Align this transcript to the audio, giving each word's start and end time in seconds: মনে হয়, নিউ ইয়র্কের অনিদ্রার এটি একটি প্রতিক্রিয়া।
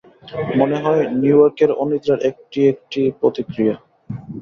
মনে 0.59 0.77
হয়, 0.83 1.03
নিউ 1.19 1.35
ইয়র্কের 1.39 1.71
অনিদ্রার 1.81 2.19
এটি 2.29 2.59
একটি 2.71 3.01
প্রতিক্রিয়া। 3.19 3.75